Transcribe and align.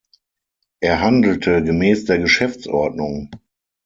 Er 0.79 1.01
handelte 1.01 1.63
gemäß 1.63 2.05
der 2.05 2.17
Geschäftsordnung. 2.17 3.29